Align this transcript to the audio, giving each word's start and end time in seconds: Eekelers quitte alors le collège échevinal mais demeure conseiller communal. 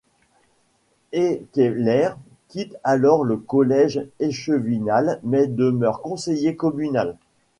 Eekelers 1.13 2.15
quitte 2.49 2.75
alors 2.83 3.23
le 3.23 3.37
collège 3.37 4.01
échevinal 4.19 5.19
mais 5.21 5.45
demeure 5.45 6.01
conseiller 6.01 6.55
communal. 6.55 7.17